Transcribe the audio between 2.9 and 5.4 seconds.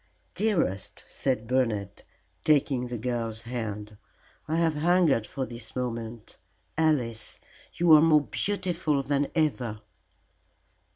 girl's hand, "I have hungered